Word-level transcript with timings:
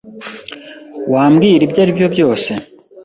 Wambwira 1.13 1.61
ibyo 1.67 1.79
aribyo 1.83 2.07
byose? 2.13 2.51